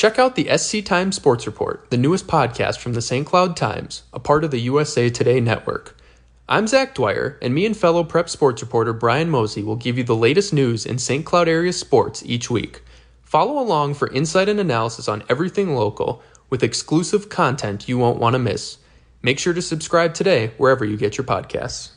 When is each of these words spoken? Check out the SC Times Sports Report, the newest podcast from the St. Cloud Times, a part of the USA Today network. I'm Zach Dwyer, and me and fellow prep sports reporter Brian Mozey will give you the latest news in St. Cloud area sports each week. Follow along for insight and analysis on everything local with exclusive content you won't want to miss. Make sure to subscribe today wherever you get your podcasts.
Check 0.00 0.18
out 0.18 0.34
the 0.34 0.48
SC 0.56 0.82
Times 0.82 1.16
Sports 1.16 1.44
Report, 1.44 1.90
the 1.90 1.98
newest 1.98 2.26
podcast 2.26 2.78
from 2.78 2.94
the 2.94 3.02
St. 3.02 3.26
Cloud 3.26 3.54
Times, 3.54 4.04
a 4.14 4.18
part 4.18 4.44
of 4.44 4.50
the 4.50 4.60
USA 4.60 5.10
Today 5.10 5.40
network. 5.40 5.94
I'm 6.48 6.66
Zach 6.66 6.94
Dwyer, 6.94 7.38
and 7.42 7.54
me 7.54 7.66
and 7.66 7.76
fellow 7.76 8.02
prep 8.02 8.30
sports 8.30 8.62
reporter 8.62 8.94
Brian 8.94 9.28
Mozey 9.28 9.62
will 9.62 9.76
give 9.76 9.98
you 9.98 10.04
the 10.04 10.16
latest 10.16 10.54
news 10.54 10.86
in 10.86 10.96
St. 10.96 11.26
Cloud 11.26 11.48
area 11.48 11.74
sports 11.74 12.22
each 12.24 12.50
week. 12.50 12.80
Follow 13.22 13.58
along 13.62 13.92
for 13.92 14.10
insight 14.10 14.48
and 14.48 14.58
analysis 14.58 15.06
on 15.06 15.22
everything 15.28 15.74
local 15.74 16.22
with 16.48 16.62
exclusive 16.62 17.28
content 17.28 17.86
you 17.86 17.98
won't 17.98 18.18
want 18.18 18.32
to 18.32 18.38
miss. 18.38 18.78
Make 19.20 19.38
sure 19.38 19.52
to 19.52 19.60
subscribe 19.60 20.14
today 20.14 20.52
wherever 20.56 20.82
you 20.82 20.96
get 20.96 21.18
your 21.18 21.26
podcasts. 21.26 21.90